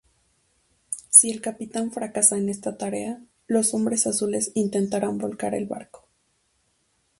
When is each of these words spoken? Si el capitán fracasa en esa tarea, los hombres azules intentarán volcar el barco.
Si 1.11 1.29
el 1.29 1.41
capitán 1.41 1.91
fracasa 1.91 2.35
en 2.35 2.49
esa 2.49 2.75
tarea, 2.75 3.21
los 3.45 3.75
hombres 3.75 4.07
azules 4.07 4.51
intentarán 4.55 5.19
volcar 5.19 5.53
el 5.53 5.67
barco. 5.67 6.07